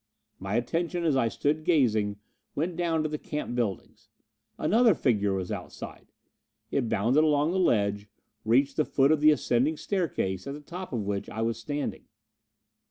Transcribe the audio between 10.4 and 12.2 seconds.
at the top of which I was standing.